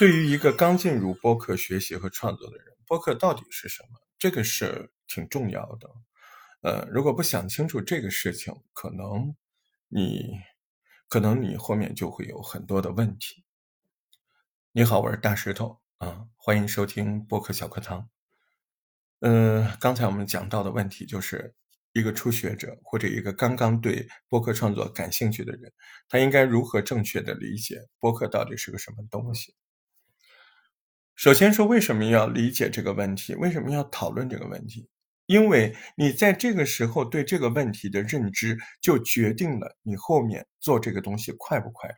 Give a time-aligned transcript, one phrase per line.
[0.00, 4.00] 对于一个刚进入播客学习和创作的人，播客到底是什么？
[4.18, 5.90] 这个是挺重要的。
[6.62, 9.36] 呃，如果不想清楚这个事情，可能
[9.88, 10.40] 你
[11.06, 13.44] 可能你后面就会有很多的问题。
[14.72, 18.08] 你好，我是大石头啊，欢迎收听播客小课堂。
[19.18, 21.54] 嗯，刚才我们讲到的问题就是。
[21.92, 25.72] 一个初学者或者一个刚刚对播客创作感兴趣的人，
[26.08, 29.56] 他应该如何正确的理解播客到底是个什么东西？
[31.20, 33.34] 首先说，为什么要理解这个问题？
[33.34, 34.88] 为什么要讨论这个问题？
[35.26, 41.94] 因为你在这个时候对这个问题的认知，就决定了你后面做这个东西快不快。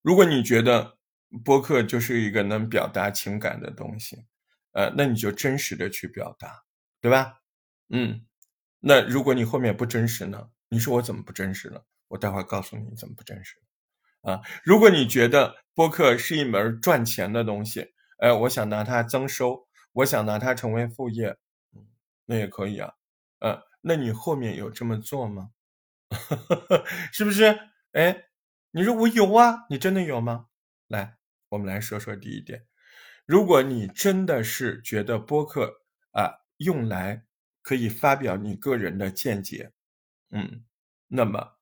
[0.00, 0.96] 如果你觉得
[1.44, 4.26] 播客就是一个能表达情感的东西，
[4.74, 6.62] 呃，那你就真实的去表达，
[7.00, 7.40] 对吧？
[7.88, 8.24] 嗯。
[8.78, 10.50] 那如果你后面不真实呢？
[10.68, 11.80] 你说我怎么不真实呢？
[12.06, 13.56] 我待会儿告诉你怎么不真实。
[14.22, 21.36] 啊，如果你觉得播客是一门赚钱的东西，哎，我想拿它增收，我想拿它成为副业，
[22.26, 22.94] 那也可以啊。
[23.40, 25.50] 呃，那你后面有这么做吗？
[27.12, 27.58] 是不是？
[27.92, 28.24] 哎，
[28.70, 30.46] 你说我有啊，你真的有吗？
[30.88, 31.16] 来，
[31.50, 32.66] 我们来说说第一点，
[33.26, 37.24] 如果你真的是觉得播客啊用来。
[37.64, 39.70] 可以发表你个人的见解，
[40.32, 40.64] 嗯，
[41.06, 41.58] 那么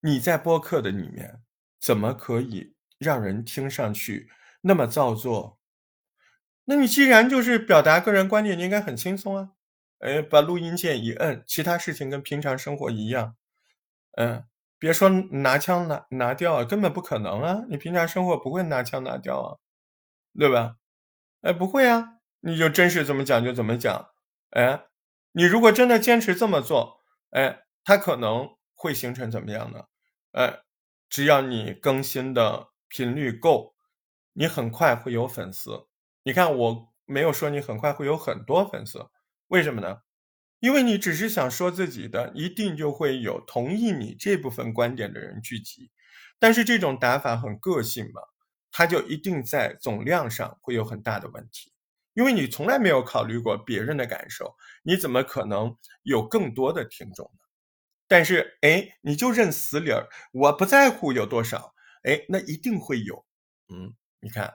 [0.00, 1.40] 你在播客的里面
[1.82, 4.30] 怎么可以让人听上去
[4.60, 5.58] 那么造作？
[6.64, 9.50] 那你既然就是表达个人观点，你应该很轻松啊，
[9.98, 13.34] 哎，把录音键一摁，其他事情跟平常生活一样，
[14.12, 14.44] 嗯，
[14.78, 19.58] 别说拿枪拿拿掉啊，根本不可能啊，你平常生活不会拿枪拿掉啊，
[20.38, 20.76] 对吧？
[21.40, 24.10] 哎，不会啊，你就真是怎么讲就怎么讲，
[24.50, 24.84] 哎。
[25.34, 29.84] 你如果真的坚持这么做，哎，它可能会形成怎么样呢？
[30.32, 30.58] 哎，
[31.12, 33.74] 只要你更新的频率够，
[34.32, 35.86] 你很快会有粉丝。
[36.22, 39.10] 你看，我没有说你很快会有很多粉丝，
[39.48, 39.98] 为什么呢？
[40.60, 45.90] 因为你只是想说自己的，一定就会有同意你这部分观点的人聚集。
[46.38, 48.22] 但是这种打法很个性嘛，
[48.70, 51.74] 它就一定在总量上会有很大的问题。
[52.14, 57.41] 因为你从来没有考虑过别人的感受，你怎么可能有更多的听众呢？
[58.12, 63.24] 但是，哎，你就认死理儿，我不在乎有多少，哎，那一定会有，
[63.70, 64.52] 嗯，你看，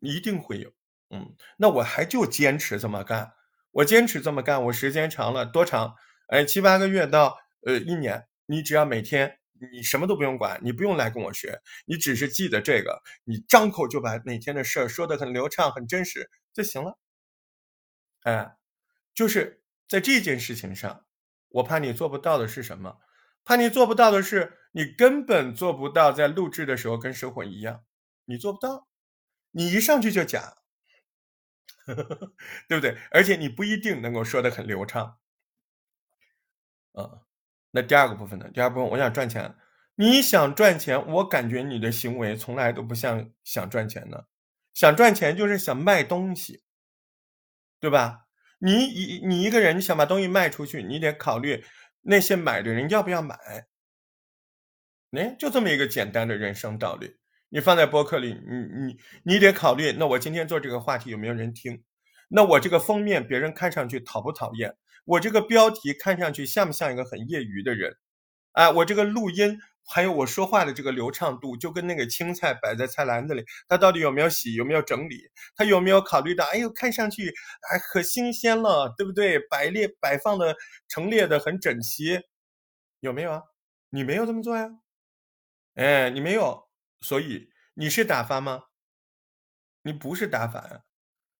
[0.00, 0.70] 一定会有，
[1.08, 3.32] 嗯，那我还就坚持这么干，
[3.70, 5.94] 我坚持这么干，我时间长了多长？
[6.28, 9.38] 哎，七八个月到呃一年，你只要每天
[9.72, 16.30] 你什么都不用管，你不用来跟我学，你只是记得这个，你张口就把每天的事儿说得很流畅、很真实。
[16.52, 16.98] 就行了，
[18.24, 18.56] 哎，
[19.14, 21.06] 就是在这件事情上，
[21.54, 22.98] 我怕你做不到的是什么？
[23.44, 27.84] 怕你做不到的是，你根本做不到在录制的时候跟生活一样，
[28.24, 28.88] 你做不到，
[29.50, 30.56] 你一上去就讲，
[32.66, 32.96] 对不对？
[33.10, 35.18] 而且你不一定能够说的很流畅，
[36.92, 37.22] 啊，
[37.72, 38.48] 那第二个部分呢？
[38.52, 39.54] 第二部分我想赚钱，
[39.96, 44.26] 你想赚钱，我感觉你的行为从来都不像想赚钱的。
[44.72, 46.64] 想赚钱就是想卖东西，
[47.78, 48.23] 对吧？
[48.64, 51.62] 你一你一个人，你想把东西卖出去，你得考虑
[52.00, 53.36] 那些买的人要不要买。
[55.12, 57.16] 哎，就这么一个简单的人生道理。
[57.50, 61.84] 你放在博客里，你你你得考虑，那我今天做这个话题有没有人听？
[62.28, 64.74] 那我这个封面别人看上去讨不讨厌？
[65.04, 67.94] 我这个标题看上去像不像一个很业余的人？
[68.52, 69.60] 啊，我这个录音。
[69.86, 77.32] 还有我说话的这个流畅度，就跟那个青菜摆在菜篮子里，它到底有没有洗，有没有整理，它有没有考虑到，哎呦，看上去
[77.70, 79.38] 还可新鲜了，对不对？
[79.38, 80.56] 摆列摆放的
[80.88, 82.20] 陈列的很整齐，
[83.00, 83.42] 有没有啊？
[83.90, 84.70] 你没有这么做呀？
[85.74, 86.68] 哎，你没有，
[87.00, 88.64] 所以你是打发吗？
[89.82, 90.84] 你不是打发，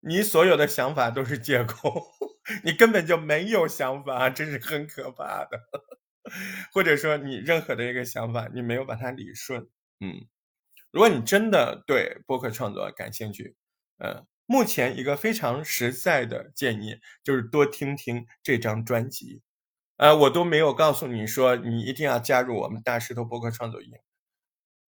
[0.00, 2.06] 你所有的想法都是借口，
[2.64, 5.60] 你根本就没有想法，这是很可怕的。
[6.72, 9.68] 或者说你任何的一个想法，你没有把它理顺，
[10.00, 10.26] 嗯，
[10.90, 13.56] 如果你真的对播客创作感兴趣，
[13.98, 19.42] 呃，目前一个非常实在的建议就是多听听这张专辑，
[19.96, 23.92] 呃，我都没有告诉你说你一定要加入我们大石头播客创作营，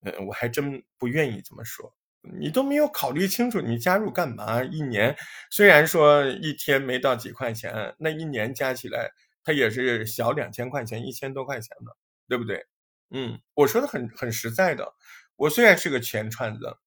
[0.01, 1.95] 呃，我还真不愿意这么说，
[2.39, 4.63] 你都没有考虑清楚，你加入干嘛？
[4.63, 5.17] 一年
[5.51, 9.13] 虽然说一天没到几块钱，那一年加起来。
[9.45, 11.97] 它也是小两千块钱，一千多块钱的，
[12.29, 12.67] 对不对？
[13.11, 14.95] 嗯，我说的很很实在的。
[15.37, 16.79] 我虽然是个全串子，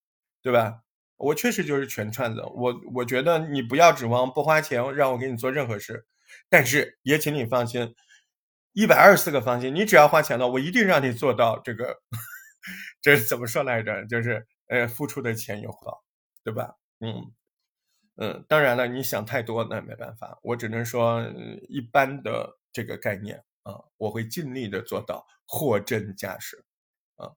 [0.42, 0.81] 对吧？
[1.18, 2.42] 我确实就是全串子。
[2.42, 6.06] 我我觉得你不要指望不花钱让我给你做任何事，
[6.50, 7.96] 但是也请你放心，
[8.74, 12.02] 一百二十四个放心，你只要花钱了，我一定让你做到这个。
[13.02, 14.06] 这是怎么说来着？
[14.07, 16.04] 就是呃，付出的钱有回报，
[16.44, 16.75] 对吧？
[17.00, 17.31] 嗯
[18.18, 21.22] 嗯，当然了，你想太多那没办法，我只能说
[21.68, 26.64] 一般的这个概念啊，我会尽力的做到货真价实
[27.18, 27.34] 啊。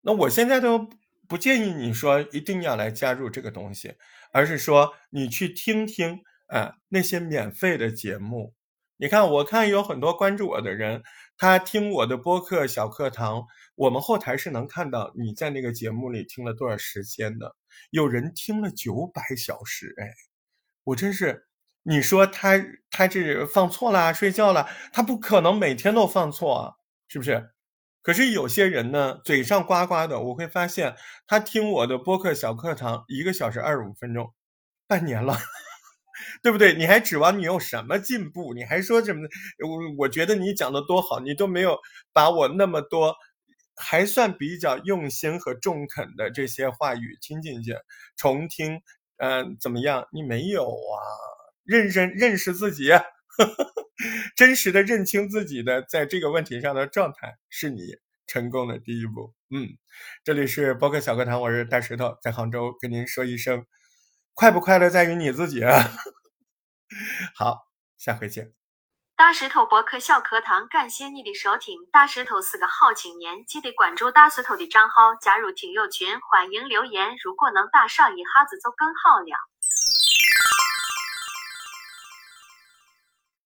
[0.00, 0.88] 那我现在都
[1.28, 3.94] 不建议你说一定要来加入这个东西，
[4.32, 8.54] 而是说你去听听啊那些免费的节目。
[8.98, 11.02] 你看，我看有很多关注我的人，
[11.36, 13.44] 他听我的播客小课堂，
[13.74, 17.54] 我们后台是能看到你在那个节目里听了多少时间的。
[17.90, 20.14] 有人听了九百小时，哎，
[20.84, 21.46] 我真是，
[21.82, 26.74] 你说他他这放错了，睡觉了，他不可能每天都放错啊，
[27.08, 27.50] 是不是？
[28.02, 30.94] 可是有些人呢，嘴上呱呱的，我会发现
[31.26, 34.32] 他听我的播客小课堂一个小时二十五分钟，
[34.86, 35.36] 半年了。
[36.42, 36.74] 对不对？
[36.74, 38.54] 你还指望你有什么进步？
[38.54, 39.28] 你还说什么？
[39.66, 41.78] 我我觉得你讲的多好，你都没有
[42.12, 43.14] 把我那么多
[43.76, 47.76] 还算比较用心和中肯的这些话语听进去，
[48.16, 48.80] 重听，
[49.18, 50.08] 嗯，怎么样？
[50.12, 50.96] 你没有啊？
[51.64, 52.90] 认认认识自己，
[54.36, 57.80] 真实的认清自己的在这个问题上的状态，是你
[58.26, 59.34] 成功的第一步。
[59.50, 59.68] 嗯，
[60.24, 63.64] 这里是博客小课堂，我是大石头，在杭州跟您说一声。
[64.34, 65.92] 快不快乐在于你自己啊。
[67.34, 67.68] 好，
[67.98, 68.65] 下回见。
[69.16, 79.32] 大石头博客小课堂感谢你的收听大石头是个好青年记得关注大石头的账号加入听友群欢迎留言如果能打赏一下子就更好了。